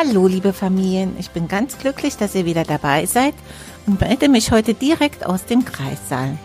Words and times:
Hallo, 0.00 0.28
liebe 0.28 0.52
Familien, 0.52 1.16
ich 1.18 1.30
bin 1.30 1.48
ganz 1.48 1.76
glücklich, 1.76 2.16
dass 2.16 2.36
ihr 2.36 2.44
wieder 2.44 2.62
dabei 2.62 3.04
seid 3.04 3.34
und 3.84 4.00
melde 4.00 4.28
mich 4.28 4.52
heute 4.52 4.72
direkt 4.72 5.26
aus 5.26 5.44
dem 5.44 5.64
Kreissaal. 5.64 6.38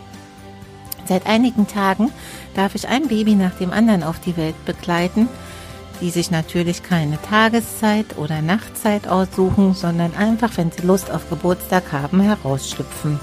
Seit 1.06 1.28
einigen 1.28 1.68
Tagen 1.68 2.10
darf 2.56 2.74
ich 2.74 2.88
ein 2.88 3.06
Baby 3.06 3.36
nach 3.36 3.54
dem 3.54 3.70
anderen 3.70 4.02
auf 4.02 4.18
die 4.18 4.36
Welt 4.36 4.56
begleiten, 4.64 5.28
die 6.00 6.10
sich 6.10 6.32
natürlich 6.32 6.82
keine 6.82 7.22
Tageszeit 7.22 8.18
oder 8.18 8.42
Nachtzeit 8.42 9.06
aussuchen, 9.06 9.74
sondern 9.74 10.16
einfach, 10.16 10.56
wenn 10.56 10.72
sie 10.72 10.84
Lust 10.84 11.12
auf 11.12 11.30
Geburtstag 11.30 11.92
haben, 11.92 12.18
herausschlüpfen. 12.22 13.20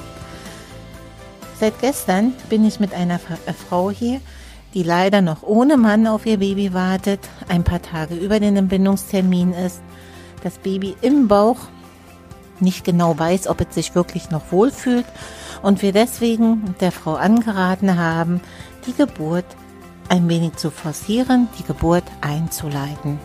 Seit 1.59 1.77
gestern 1.81 2.35
bin 2.49 2.65
ich 2.65 2.79
mit 2.79 2.93
einer 2.93 3.19
äh, 3.47 3.51
Frau 3.51 3.91
hier, 3.91 4.21
die 4.75 4.83
leider 4.83 5.19
noch 5.19 5.43
ohne 5.43 5.75
Mann 5.75 6.07
auf 6.07 6.25
ihr 6.25 6.37
Baby 6.37 6.73
wartet, 6.73 7.19
ein 7.49 7.65
paar 7.65 7.81
Tage 7.81 8.15
über 8.15 8.39
den 8.39 8.55
Entbindungstermin 8.55 9.51
ist 9.51 9.81
das 10.43 10.57
Baby 10.57 10.95
im 11.01 11.27
Bauch 11.27 11.57
nicht 12.59 12.83
genau 12.83 13.17
weiß, 13.17 13.47
ob 13.47 13.61
es 13.61 13.75
sich 13.75 13.95
wirklich 13.95 14.29
noch 14.29 14.51
wohlfühlt 14.51 15.05
und 15.61 15.81
wir 15.81 15.93
deswegen 15.93 16.75
der 16.79 16.91
Frau 16.91 17.15
angeraten 17.15 17.97
haben, 17.97 18.41
die 18.85 18.93
Geburt 18.93 19.45
ein 20.09 20.27
wenig 20.29 20.55
zu 20.57 20.71
forcieren, 20.71 21.47
die 21.57 21.63
Geburt 21.63 22.03
einzuleiten. 22.21 23.19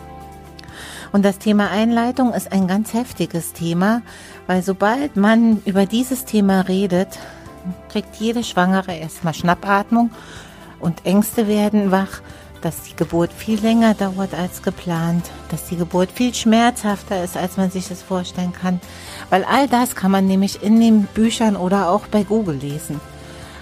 Und 1.11 1.23
das 1.23 1.39
Thema 1.39 1.69
Einleitung 1.69 2.33
ist 2.33 2.51
ein 2.51 2.67
ganz 2.67 2.93
heftiges 2.93 3.53
Thema, 3.53 4.01
weil 4.45 4.61
sobald 4.61 5.15
man 5.15 5.61
über 5.65 5.85
dieses 5.85 6.25
Thema 6.25 6.61
redet, 6.61 7.19
kriegt 7.89 8.15
jede 8.17 8.43
Schwangere 8.43 8.93
erstmal 8.93 9.33
Schnappatmung 9.33 10.11
und 10.79 11.05
Ängste 11.05 11.47
werden 11.47 11.91
wach 11.91 12.21
dass 12.67 12.83
die 12.83 12.97
Geburt 12.97 13.31
viel 13.31 13.61
länger 13.61 13.93
dauert 13.93 14.33
als 14.33 14.61
geplant, 14.61 15.31
dass 15.51 15.67
die 15.67 15.77
Geburt 15.77 16.11
viel 16.11 16.33
schmerzhafter 16.33 17.23
ist, 17.23 17.37
als 17.37 17.55
man 17.55 17.71
sich 17.71 17.87
das 17.87 18.03
vorstellen 18.03 18.51
kann. 18.51 18.81
Weil 19.29 19.45
all 19.45 19.69
das 19.69 19.95
kann 19.95 20.11
man 20.11 20.27
nämlich 20.27 20.61
in 20.61 20.77
den 20.81 21.03
Büchern 21.03 21.55
oder 21.55 21.89
auch 21.89 22.07
bei 22.07 22.25
Google 22.25 22.57
lesen. 22.57 22.99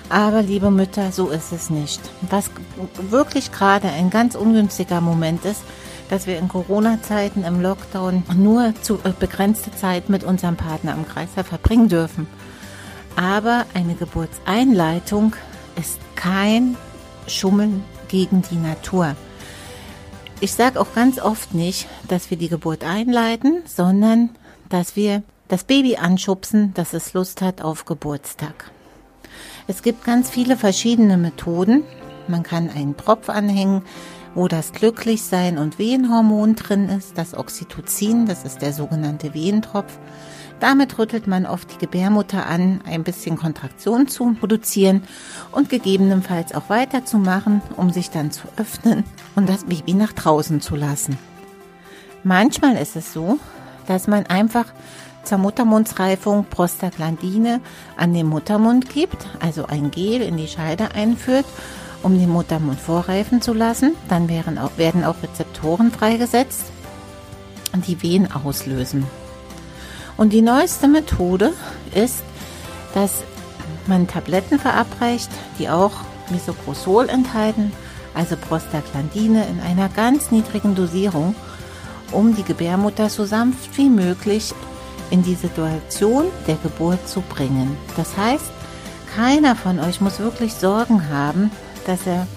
Aber 0.09 0.41
liebe 0.41 0.71
Mütter, 0.71 1.11
so 1.11 1.29
ist 1.29 1.51
es 1.51 1.69
nicht. 1.69 2.01
Was 2.31 2.49
wirklich 3.11 3.51
gerade 3.51 3.89
ein 3.89 4.09
ganz 4.09 4.33
ungünstiger 4.33 5.01
Moment 5.01 5.45
ist, 5.45 5.61
dass 6.09 6.25
wir 6.25 6.39
in 6.39 6.47
Corona-Zeiten 6.47 7.43
im 7.43 7.61
Lockdown 7.61 8.23
nur 8.35 8.73
zu 8.81 8.95
äh, 9.03 9.11
begrenzte 9.19 9.71
Zeit 9.71 10.09
mit 10.09 10.23
unserem 10.23 10.55
Partner 10.55 10.95
im 10.95 11.07
Kreislauf 11.07 11.45
verbringen 11.45 11.89
dürfen. 11.89 12.25
Aber 13.15 13.65
eine 13.75 13.93
Geburtseinleitung 13.93 15.35
ist 15.75 15.99
kein 16.15 16.75
Schummeln 17.27 17.83
gegen 18.07 18.41
die 18.49 18.57
Natur. 18.57 19.15
Ich 20.41 20.53
sage 20.53 20.79
auch 20.79 20.93
ganz 20.93 21.19
oft 21.19 21.53
nicht, 21.53 21.87
dass 22.07 22.29
wir 22.29 22.37
die 22.37 22.49
Geburt 22.49 22.83
einleiten, 22.83 23.61
sondern 23.65 24.29
dass 24.69 24.95
wir 24.95 25.23
das 25.47 25.63
Baby 25.63 25.97
anschubsen, 25.97 26.73
dass 26.73 26.93
es 26.93 27.13
Lust 27.13 27.41
hat 27.41 27.61
auf 27.61 27.85
Geburtstag. 27.85 28.71
Es 29.67 29.81
gibt 29.81 30.03
ganz 30.03 30.29
viele 30.29 30.57
verschiedene 30.57 31.17
Methoden. 31.17 31.83
Man 32.27 32.43
kann 32.43 32.69
einen 32.69 32.97
Tropf 32.97 33.29
anhängen, 33.29 33.83
wo 34.33 34.47
das 34.47 34.73
Glücklichsein 34.73 35.57
und 35.57 35.79
Wehenhormon 35.79 36.55
drin 36.55 36.89
ist, 36.89 37.17
das 37.17 37.35
Oxytocin, 37.35 38.25
das 38.25 38.43
ist 38.43 38.61
der 38.61 38.73
sogenannte 38.73 39.33
Wehentropf. 39.33 39.97
Damit 40.59 40.97
rüttelt 40.97 41.27
man 41.27 41.45
oft 41.45 41.73
die 41.73 41.77
Gebärmutter 41.77 42.45
an, 42.45 42.81
ein 42.85 43.03
bisschen 43.03 43.37
Kontraktion 43.37 44.07
zu 44.07 44.33
produzieren 44.39 45.03
und 45.51 45.69
gegebenenfalls 45.69 46.55
auch 46.55 46.69
weiterzumachen, 46.69 47.61
um 47.75 47.91
sich 47.91 48.09
dann 48.09 48.31
zu 48.31 48.47
öffnen 48.57 49.03
und 49.35 49.49
das 49.49 49.65
Baby 49.65 49.93
nach 49.93 50.13
draußen 50.13 50.61
zu 50.61 50.75
lassen. 50.75 51.17
Manchmal 52.23 52.77
ist 52.77 52.95
es 52.95 53.13
so, 53.13 53.37
dass 53.87 54.07
man 54.07 54.25
einfach 54.25 54.65
zur 55.23 55.37
Muttermundsreifung 55.39 56.45
Prostaglandine 56.45 57.59
an 57.97 58.13
den 58.13 58.27
Muttermund 58.27 58.89
gibt, 58.89 59.27
also 59.39 59.65
ein 59.65 59.91
Gel 59.91 60.21
in 60.21 60.37
die 60.37 60.47
Scheide 60.47 60.93
einführt, 60.93 61.45
um 62.03 62.17
den 62.17 62.29
Muttermund 62.29 62.79
vorreifen 62.79 63.41
zu 63.41 63.53
lassen. 63.53 63.93
Dann 64.07 64.29
werden 64.29 64.57
auch, 64.57 64.77
werden 64.77 65.03
auch 65.03 65.21
Rezeptoren 65.21 65.91
freigesetzt, 65.91 66.65
die 67.87 68.01
Wehen 68.01 68.31
auslösen. 68.31 69.05
Und 70.17 70.31
die 70.31 70.41
neueste 70.41 70.87
Methode 70.87 71.53
ist, 71.93 72.23
dass 72.93 73.23
man 73.87 74.07
Tabletten 74.07 74.59
verabreicht, 74.59 75.29
die 75.59 75.69
auch 75.69 75.91
Misoprostol 76.29 77.09
enthalten, 77.09 77.71
also 78.13 78.35
Prostaglandine 78.37 79.45
in 79.47 79.59
einer 79.59 79.89
ganz 79.89 80.31
niedrigen 80.31 80.73
Dosierung, 80.73 81.35
um 82.11 82.35
die 82.35 82.43
Gebärmutter 82.43 83.09
so 83.09 83.25
sanft 83.25 83.77
wie 83.77 83.89
möglich 83.89 84.53
in 85.09 85.21
die 85.21 85.35
Situation 85.35 86.25
der 86.47 86.55
Geburt 86.55 87.07
zu 87.07 87.21
bringen. 87.21 87.77
Das 87.97 88.17
heißt, 88.17 88.51
keiner 89.15 89.55
von 89.55 89.79
euch 89.79 90.01
muss 90.01 90.19
wirklich 90.19 90.53
Sorgen 90.53 91.09
haben, 91.09 91.51
dass 91.85 92.07
er 92.07 92.27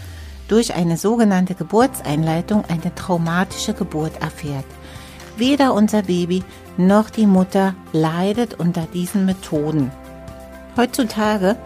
durch 0.48 0.74
eine 0.74 0.96
sogenannte 0.96 1.54
Geburtseinleitung 1.54 2.64
eine 2.68 2.94
traumatische 2.94 3.74
Geburt 3.74 4.20
erfährt. 4.20 4.64
Weder 5.38 5.72
unser 5.72 6.02
Baby 6.02 6.42
noch 6.76 7.10
die 7.10 7.26
Mutter 7.26 7.74
leidet 7.92 8.54
unter 8.54 8.82
diesen 8.92 9.24
Methoden. 9.24 9.92
Heutzutage 10.76 11.56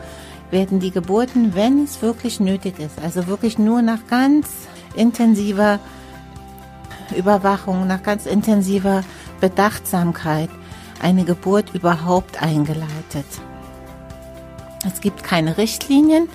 werden 0.50 0.78
die 0.78 0.90
Geburten, 0.90 1.54
wenn 1.54 1.84
es 1.84 2.02
wirklich 2.02 2.38
nötig 2.38 2.78
ist, 2.78 3.00
also 3.02 3.26
wirklich 3.26 3.58
nur 3.58 3.80
nach 3.80 4.06
ganz 4.08 4.48
intensiver 4.94 5.80
Überwachung, 7.16 7.86
nach 7.86 8.02
ganz 8.02 8.26
intensiver 8.26 9.04
Bedachtsamkeit, 9.40 10.50
eine 11.00 11.24
Geburt 11.24 11.74
überhaupt 11.74 12.42
eingeleitet. 12.42 13.26
Es 14.86 15.00
gibt 15.00 15.24
keine 15.24 15.56
Richtlinien, 15.56 16.28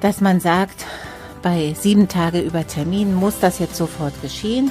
dass 0.00 0.20
man 0.20 0.38
sagt, 0.38 0.86
bei 1.42 1.74
sieben 1.78 2.06
Tage 2.06 2.40
über 2.40 2.66
Termin 2.66 3.14
muss 3.14 3.40
das 3.40 3.58
jetzt 3.58 3.76
sofort 3.76 4.20
geschehen. 4.22 4.70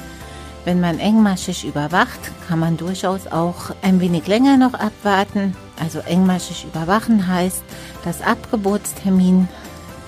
Wenn 0.64 0.80
man 0.80 1.00
engmaschig 1.00 1.64
überwacht, 1.64 2.20
kann 2.46 2.60
man 2.60 2.76
durchaus 2.76 3.26
auch 3.26 3.74
ein 3.82 4.00
wenig 4.00 4.28
länger 4.28 4.56
noch 4.56 4.74
abwarten. 4.74 5.56
Also 5.80 5.98
engmaschig 5.98 6.64
überwachen 6.64 7.26
heißt, 7.26 7.62
dass 8.04 8.22
ab 8.22 8.38
Geburtstermin 8.50 9.48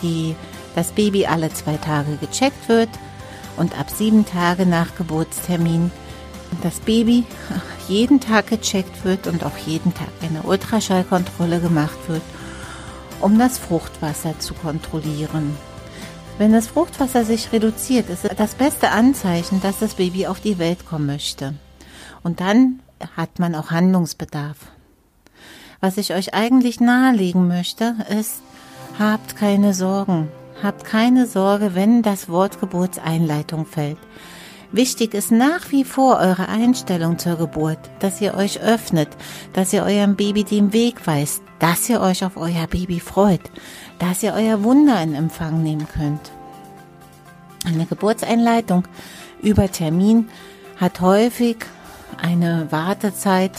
die, 0.02 0.36
das 0.76 0.92
Baby 0.92 1.26
alle 1.26 1.52
zwei 1.52 1.76
Tage 1.76 2.16
gecheckt 2.18 2.68
wird 2.68 2.88
und 3.56 3.76
ab 3.78 3.90
sieben 3.90 4.26
Tage 4.26 4.64
nach 4.64 4.94
Geburtstermin 4.94 5.90
das 6.62 6.78
Baby 6.78 7.24
jeden 7.88 8.20
Tag 8.20 8.46
gecheckt 8.46 9.04
wird 9.04 9.26
und 9.26 9.42
auch 9.44 9.56
jeden 9.66 9.92
Tag 9.92 10.08
eine 10.22 10.42
Ultraschallkontrolle 10.42 11.58
gemacht 11.58 11.98
wird, 12.06 12.22
um 13.20 13.38
das 13.40 13.58
Fruchtwasser 13.58 14.38
zu 14.38 14.54
kontrollieren. 14.54 15.56
Wenn 16.36 16.52
das 16.52 16.66
Fruchtwasser 16.66 17.24
sich 17.24 17.52
reduziert, 17.52 18.10
ist 18.10 18.28
das 18.36 18.54
beste 18.56 18.90
Anzeichen, 18.90 19.60
dass 19.62 19.78
das 19.78 19.94
Baby 19.94 20.26
auf 20.26 20.40
die 20.40 20.58
Welt 20.58 20.84
kommen 20.84 21.06
möchte. 21.06 21.54
Und 22.24 22.40
dann 22.40 22.80
hat 23.16 23.38
man 23.38 23.54
auch 23.54 23.70
Handlungsbedarf. 23.70 24.56
Was 25.80 25.96
ich 25.96 26.12
euch 26.12 26.34
eigentlich 26.34 26.80
nahelegen 26.80 27.46
möchte, 27.46 27.94
ist, 28.18 28.42
habt 28.98 29.36
keine 29.36 29.74
Sorgen. 29.74 30.28
Habt 30.60 30.84
keine 30.84 31.26
Sorge, 31.28 31.76
wenn 31.76 32.02
das 32.02 32.28
Wort 32.28 32.58
Geburtseinleitung 32.58 33.64
fällt. 33.64 33.98
Wichtig 34.74 35.14
ist 35.14 35.30
nach 35.30 35.70
wie 35.70 35.84
vor 35.84 36.18
eure 36.18 36.48
Einstellung 36.48 37.16
zur 37.16 37.36
Geburt, 37.36 37.78
dass 38.00 38.20
ihr 38.20 38.34
euch 38.34 38.60
öffnet, 38.60 39.08
dass 39.52 39.72
ihr 39.72 39.84
eurem 39.84 40.16
Baby 40.16 40.42
den 40.42 40.72
Weg 40.72 41.06
weist, 41.06 41.44
dass 41.60 41.88
ihr 41.88 42.00
euch 42.00 42.24
auf 42.24 42.36
euer 42.36 42.66
Baby 42.66 42.98
freut, 42.98 43.52
dass 44.00 44.24
ihr 44.24 44.34
euer 44.34 44.64
Wunder 44.64 45.00
in 45.00 45.14
Empfang 45.14 45.62
nehmen 45.62 45.86
könnt. 45.86 46.32
Eine 47.64 47.86
Geburtseinleitung 47.86 48.82
über 49.40 49.70
Termin 49.70 50.28
hat 50.76 51.00
häufig 51.00 51.58
eine 52.20 52.66
Wartezeit 52.70 53.52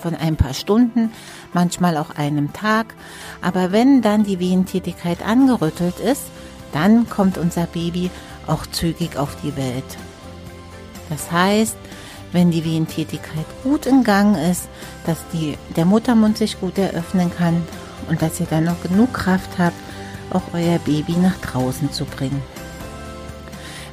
von 0.00 0.14
ein 0.14 0.36
paar 0.36 0.54
Stunden, 0.54 1.10
manchmal 1.52 1.96
auch 1.96 2.10
einem 2.10 2.52
Tag. 2.52 2.94
Aber 3.42 3.72
wenn 3.72 4.02
dann 4.02 4.22
die 4.22 4.38
Wehentätigkeit 4.38 5.20
angerüttelt 5.26 5.98
ist, 5.98 6.26
dann 6.72 7.10
kommt 7.10 7.38
unser 7.38 7.66
Baby 7.66 8.08
auch 8.46 8.66
zügig 8.66 9.16
auf 9.16 9.36
die 9.42 9.56
Welt. 9.56 9.96
Das 11.10 11.30
heißt, 11.30 11.76
wenn 12.32 12.50
die 12.50 12.64
Wehentätigkeit 12.64 13.46
gut 13.62 13.86
in 13.86 14.02
Gang 14.02 14.36
ist, 14.36 14.68
dass 15.06 15.18
die, 15.32 15.56
der 15.76 15.84
Muttermund 15.84 16.36
sich 16.36 16.60
gut 16.60 16.78
eröffnen 16.78 17.30
kann 17.36 17.62
und 18.08 18.22
dass 18.22 18.40
ihr 18.40 18.46
dann 18.50 18.64
noch 18.64 18.82
genug 18.82 19.12
Kraft 19.14 19.50
habt, 19.58 19.76
auch 20.30 20.42
euer 20.52 20.78
Baby 20.78 21.12
nach 21.12 21.36
draußen 21.38 21.92
zu 21.92 22.04
bringen. 22.04 22.42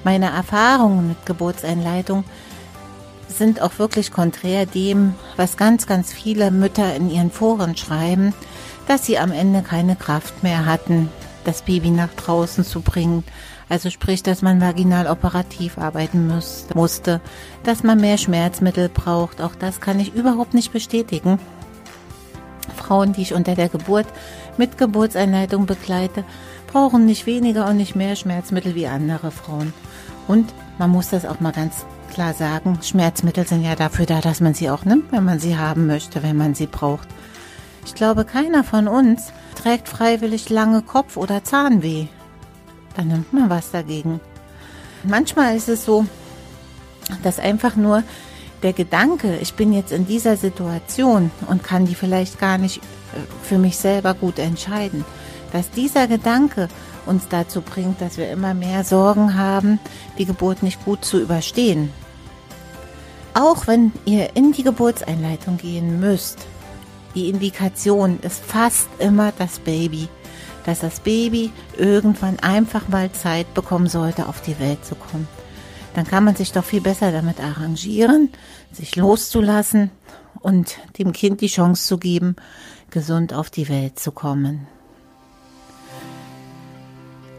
Meine 0.04 0.32
Erfahrungen 0.32 1.10
mit 1.10 1.26
Geburtseinleitung 1.26 2.24
sind 3.28 3.62
auch 3.62 3.78
wirklich 3.78 4.12
konträr 4.12 4.66
dem, 4.66 5.14
was 5.38 5.58
ganz, 5.58 5.86
ganz 5.86 6.12
viele 6.12 6.52
Mütter 6.52 6.96
in 6.96 7.10
ihren 7.10 7.32
Foren 7.32 7.78
schreiben, 7.78 8.34
dass 8.88 9.06
sie 9.06 9.20
am 9.20 9.32
Ende 9.32 9.62
keine 9.62 9.96
Kraft 9.96 10.44
mehr 10.44 10.66
hatten, 10.66 11.10
das 11.46 11.62
Baby 11.62 11.92
nach 11.92 12.14
draußen 12.16 12.66
zu 12.66 12.82
bringen. 12.82 13.24
Also 13.72 13.90
sprich, 13.90 14.22
dass 14.22 14.42
man 14.42 14.60
vaginal 14.60 15.08
operativ 15.08 15.78
arbeiten 15.78 16.28
muss, 16.28 16.66
musste, 16.76 17.22
dass 17.64 17.84
man 17.84 18.02
mehr 18.02 18.18
Schmerzmittel 18.18 18.90
braucht. 18.90 19.40
Auch 19.40 19.56
das 19.56 19.80
kann 19.80 19.98
ich 19.98 20.14
überhaupt 20.14 20.54
nicht 20.54 20.74
bestätigen. 20.74 21.40
Frauen, 22.76 23.14
die 23.14 23.22
ich 23.22 23.34
unter 23.34 23.56
der 23.56 23.70
Geburt 23.70 24.08
mit 24.58 24.78
Geburtseinleitung 24.78 25.68
begleite, 25.68 26.26
brauchen 26.68 27.06
nicht 27.06 27.26
weniger 27.26 27.66
und 27.66 27.78
nicht 27.78 27.96
mehr 27.96 28.18
Schmerzmittel 28.18 28.76
wie 28.76 28.88
andere 28.88 29.32
Frauen. 29.32 29.72
Und 30.28 30.54
man 30.78 30.90
muss 30.90 31.08
das 31.08 31.26
auch 31.26 31.40
mal 31.40 31.54
ganz 31.54 31.86
klar 32.14 32.34
sagen, 32.34 32.78
Schmerzmittel 32.82 33.48
sind 33.48 33.64
ja 33.64 33.78
dafür 33.78 34.06
da, 34.06 34.20
dass 34.20 34.42
man 34.42 34.54
sie 34.54 34.70
auch 34.70 34.84
nimmt, 34.84 35.14
wenn 35.14 35.24
man 35.24 35.40
sie 35.40 35.58
haben 35.58 35.88
möchte, 35.88 36.24
wenn 36.24 36.36
man 36.36 36.56
sie 36.56 36.68
braucht. 36.68 37.08
Ich 37.86 37.96
glaube, 37.96 38.26
keiner 38.26 38.66
von 38.66 38.90
uns 38.90 39.32
trägt 39.56 39.88
freiwillig 39.88 40.50
lange 40.50 40.82
Kopf- 40.82 41.16
oder 41.16 41.46
Zahnweh. 41.46 42.08
Dann 42.96 43.08
nimmt 43.08 43.34
man 43.34 43.50
was 43.50 43.72
dagegen. 43.72 44.20
Manchmal 45.04 45.56
ist 45.56 45.70
es 45.70 45.86
so, 45.86 46.06
dass 47.24 47.40
einfach 47.40 47.76
nur 47.76 48.04
der 48.64 48.74
Gedanke, 48.74 49.38
ich 49.42 49.56
bin 49.56 49.74
jetzt 49.74 49.92
in 49.92 50.06
dieser 50.06 50.38
Situation 50.38 51.32
und 51.48 51.64
kann 51.64 51.86
die 51.86 51.96
vielleicht 51.96 52.40
gar 52.40 52.58
nicht 52.58 52.78
äh, 52.78 53.20
für 53.44 53.58
mich 53.58 53.78
selber 53.78 54.14
gut 54.14 54.38
entscheiden, 54.38 55.04
dass 55.52 55.72
dieser 55.72 56.08
Gedanke 56.08 56.68
uns 57.06 57.28
dazu 57.28 57.62
bringt, 57.62 58.00
dass 58.02 58.18
wir 58.18 58.30
immer 58.30 58.54
mehr 58.54 58.84
Sorgen 58.84 59.36
haben, 59.36 59.80
die 60.18 60.26
Geburt 60.26 60.62
nicht 60.62 60.84
gut 60.86 61.04
zu 61.04 61.20
überstehen. 61.20 61.92
Auch 63.34 63.68
wenn 63.68 63.92
ihr 64.06 64.36
in 64.36 64.52
die 64.52 64.64
Geburtseinleitung 64.64 65.58
gehen 65.58 66.00
müsst, 66.00 66.40
die 67.16 67.30
Indikation 67.30 68.20
ist 68.22 68.44
fast 68.44 68.88
immer 69.00 69.34
das 69.38 69.60
Baby, 69.60 70.08
dass 70.66 70.80
das 70.80 71.00
Baby 71.00 71.52
irgendwann 71.78 72.40
einfach 72.40 72.88
mal 72.88 73.12
Zeit 73.12 73.54
bekommen 73.54 73.88
sollte, 73.88 74.28
auf 74.28 74.42
die 74.42 74.60
Welt 74.60 74.86
zu 74.86 74.96
kommen. 74.96 75.28
Dann 75.94 76.06
kann 76.06 76.24
man 76.24 76.36
sich 76.36 76.52
doch 76.52 76.64
viel 76.64 76.82
besser 76.82 77.12
damit 77.12 77.40
arrangieren, 77.40 78.30
sich 78.72 78.96
loszulassen 78.96 79.92
und 80.40 80.78
dem 80.98 81.12
Kind 81.12 81.42
die 81.42 81.48
Chance 81.48 81.88
zu 81.88 81.98
geben, 81.98 82.36
gesund 82.90 83.34
auf 83.34 83.50
die 83.50 83.70
Welt 83.70 84.00
zu 84.00 84.12
kommen. 84.12 84.68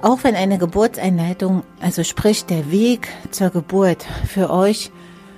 Auch 0.02 0.24
wenn 0.24 0.34
eine 0.34 0.58
Geburtseinleitung, 0.58 1.62
also 1.80 2.02
sprich 2.02 2.44
der 2.44 2.70
Weg 2.72 3.08
zur 3.30 3.50
Geburt 3.50 4.04
für 4.26 4.50
euch 4.50 4.90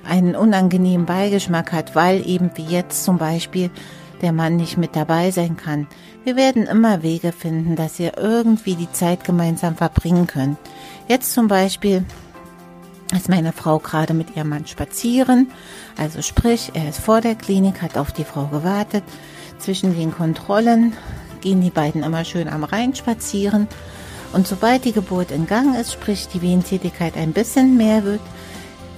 einen 0.04 0.34
unangenehmen 0.34 1.06
Beigeschmack 1.06 1.72
hat, 1.72 1.94
weil 1.94 2.26
eben 2.26 2.50
wie 2.54 2.64
jetzt 2.64 3.04
zum 3.04 3.18
Beispiel 3.18 3.70
der 4.22 4.32
Mann 4.32 4.56
nicht 4.56 4.76
mit 4.76 4.96
dabei 4.96 5.30
sein 5.30 5.56
kann. 5.56 5.86
Wir 6.24 6.36
werden 6.36 6.66
immer 6.66 7.02
Wege 7.02 7.32
finden, 7.32 7.76
dass 7.76 8.00
ihr 8.00 8.16
irgendwie 8.16 8.74
die 8.74 8.90
Zeit 8.90 9.24
gemeinsam 9.24 9.76
verbringen 9.76 10.26
könnt. 10.26 10.58
Jetzt 11.08 11.32
zum 11.32 11.48
Beispiel 11.48 12.04
ist 13.14 13.28
meine 13.28 13.52
Frau 13.52 13.78
gerade 13.78 14.14
mit 14.14 14.34
ihrem 14.34 14.48
Mann 14.48 14.66
spazieren. 14.66 15.50
Also 15.96 16.22
sprich, 16.22 16.70
er 16.74 16.88
ist 16.88 17.00
vor 17.00 17.20
der 17.20 17.34
Klinik, 17.34 17.82
hat 17.82 17.98
auf 17.98 18.12
die 18.12 18.24
Frau 18.24 18.46
gewartet. 18.46 19.04
Zwischen 19.58 19.96
den 19.96 20.12
Kontrollen 20.12 20.94
gehen 21.40 21.60
die 21.60 21.70
beiden 21.70 22.02
immer 22.02 22.24
schön 22.24 22.48
am 22.48 22.64
Rhein 22.64 22.94
spazieren. 22.94 23.68
Und 24.32 24.48
sobald 24.48 24.84
die 24.84 24.92
Geburt 24.92 25.30
in 25.30 25.46
Gang 25.46 25.78
ist, 25.78 25.92
sprich 25.92 26.28
die 26.28 26.42
Wehentätigkeit 26.42 27.16
ein 27.16 27.32
bisschen 27.32 27.76
mehr 27.76 28.04
wird, 28.04 28.20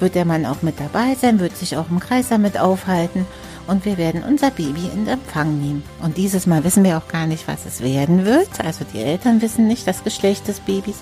wird 0.01 0.15
der 0.15 0.25
Mann 0.25 0.47
auch 0.47 0.63
mit 0.63 0.81
dabei 0.81 1.15
sein, 1.15 1.41
wird 1.41 1.57
sich 1.57 1.77
auch 1.77 1.91
im 1.91 2.01
Kreis 2.01 2.29
damit 2.29 2.59
aufhalten 2.59 3.27
und 3.67 3.85
wir 3.85 3.99
werden 3.99 4.23
unser 4.23 4.51
Baby 4.51 4.91
in 4.93 5.07
Empfang 5.07 5.61
nehmen. 5.61 5.83
Und 6.03 6.17
dieses 6.17 6.47
Mal 6.47 6.65
wissen 6.65 6.85
wir 6.85 6.99
auch 6.99 7.09
gar 7.09 7.27
nicht, 7.27 7.49
was 7.49 7.67
es 7.67 7.83
werden 7.83 8.25
wird. 8.25 8.61
Also 8.65 8.85
die 8.93 9.01
Eltern 9.01 9.43
wissen 9.43 9.67
nicht 9.67 9.87
das 9.87 10.05
Geschlecht 10.05 10.49
des 10.49 10.61
Babys 10.61 10.97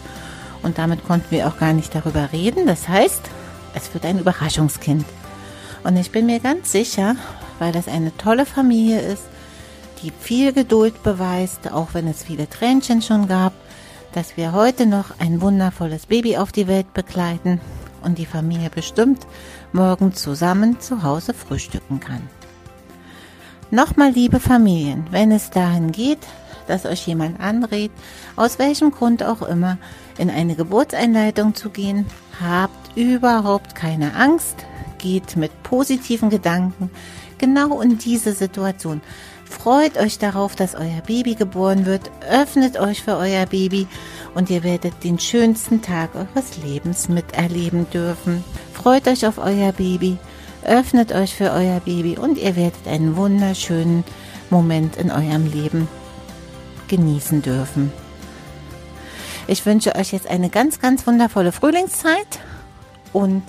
und 0.62 0.78
damit 0.78 1.04
konnten 1.04 1.30
wir 1.30 1.46
auch 1.46 1.58
gar 1.58 1.72
nicht 1.72 1.94
darüber 1.94 2.32
reden. 2.32 2.66
Das 2.66 2.88
heißt, 2.88 3.22
es 3.74 3.92
wird 3.92 4.06
ein 4.06 4.18
Überraschungskind. 4.18 5.04
Und 5.84 5.96
ich 5.96 6.10
bin 6.10 6.26
mir 6.26 6.40
ganz 6.40 6.72
sicher, 6.72 7.16
weil 7.58 7.72
das 7.72 7.88
eine 7.88 8.16
tolle 8.16 8.46
Familie 8.46 9.00
ist, 9.00 9.24
die 10.02 10.10
viel 10.10 10.52
Geduld 10.52 11.02
beweist, 11.02 11.70
auch 11.70 11.88
wenn 11.92 12.08
es 12.08 12.24
viele 12.24 12.48
Tränchen 12.48 13.02
schon 13.02 13.28
gab, 13.28 13.52
dass 14.12 14.36
wir 14.36 14.52
heute 14.52 14.86
noch 14.86 15.18
ein 15.18 15.40
wundervolles 15.40 16.06
Baby 16.06 16.36
auf 16.38 16.52
die 16.52 16.68
Welt 16.68 16.92
begleiten 16.94 17.60
und 18.02 18.18
die 18.18 18.26
Familie 18.26 18.70
bestimmt 18.70 19.26
morgen 19.72 20.14
zusammen 20.14 20.80
zu 20.80 21.02
Hause 21.02 21.34
frühstücken 21.34 22.00
kann. 22.00 22.22
Nochmal, 23.74 24.12
liebe 24.12 24.38
Familien, 24.38 25.04
wenn 25.10 25.32
es 25.32 25.50
dahin 25.50 25.90
geht, 25.90 26.20
dass 26.68 26.86
euch 26.86 27.08
jemand 27.08 27.40
anrät, 27.40 27.90
aus 28.36 28.60
welchem 28.60 28.92
Grund 28.92 29.24
auch 29.24 29.42
immer, 29.42 29.78
in 30.16 30.30
eine 30.30 30.54
Geburtseinleitung 30.54 31.56
zu 31.56 31.70
gehen, 31.70 32.06
habt 32.40 32.96
überhaupt 32.96 33.74
keine 33.74 34.14
Angst, 34.14 34.64
geht 34.98 35.34
mit 35.34 35.64
positiven 35.64 36.30
Gedanken 36.30 36.88
genau 37.38 37.80
in 37.80 37.98
diese 37.98 38.32
Situation. 38.32 39.00
Freut 39.44 39.98
euch 39.98 40.20
darauf, 40.20 40.54
dass 40.54 40.76
euer 40.76 41.00
Baby 41.04 41.34
geboren 41.34 41.84
wird, 41.84 42.12
öffnet 42.30 42.78
euch 42.78 43.02
für 43.02 43.16
euer 43.16 43.46
Baby 43.46 43.88
und 44.36 44.50
ihr 44.50 44.62
werdet 44.62 45.02
den 45.02 45.18
schönsten 45.18 45.82
Tag 45.82 46.10
eures 46.14 46.58
Lebens 46.62 47.08
miterleben 47.08 47.90
dürfen. 47.90 48.44
Freut 48.72 49.08
euch 49.08 49.26
auf 49.26 49.38
euer 49.38 49.72
Baby, 49.72 50.16
öffnet 50.64 51.12
euch 51.12 51.34
für 51.34 51.50
euer 51.52 51.80
Baby 51.80 52.18
und 52.18 52.38
ihr 52.38 52.56
werdet 52.56 52.86
einen 52.86 53.16
wunderschönen 53.16 54.04
Moment 54.50 54.96
in 54.96 55.10
eurem 55.10 55.50
Leben 55.50 55.88
genießen 56.88 57.42
dürfen. 57.42 57.92
Ich 59.46 59.66
wünsche 59.66 59.94
euch 59.94 60.12
jetzt 60.12 60.28
eine 60.28 60.48
ganz, 60.48 60.80
ganz 60.80 61.06
wundervolle 61.06 61.52
Frühlingszeit 61.52 62.40
und 63.12 63.42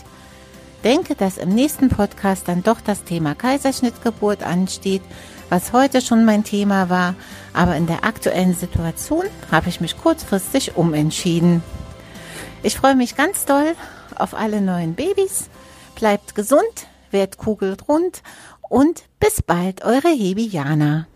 denke, 0.84 1.16
dass 1.16 1.38
im 1.38 1.50
nächsten 1.50 1.90
Podcast 1.90 2.48
dann 2.48 2.64
doch 2.64 2.82
das 2.82 3.04
Thema 3.04 3.34
Kaiserschnittgeburt 3.34 4.44
ansteht, 4.44 5.02
was 5.50 5.74
heute 5.74 6.02
schon 6.02 6.26
mein 6.26 6.44
Thema 6.44 6.90
war, 6.90 7.16
aber 7.54 7.76
in 7.76 7.88
der 7.88 8.04
aktuellen 8.04 8.54
Situation 8.54 9.24
habe 9.52 9.70
ich 9.70 9.80
mich 9.80 9.98
kurzfristig 9.98 10.76
umentschieden. 10.76 11.64
Ich 12.62 12.76
freue 12.76 12.96
mich 12.96 13.16
ganz 13.16 13.46
doll 13.46 13.76
auf 14.16 14.34
alle 14.34 14.62
neuen 14.62 14.96
Babys. 14.96 15.50
Bleibt 15.96 16.36
gesund, 16.36 16.88
werdet 17.16 17.38
kugelrund 17.38 18.22
und 18.62 19.06
bis 19.20 19.42
bald, 19.42 19.84
eure 19.84 20.10
Hebi 20.10 20.46
Jana. 20.46 21.08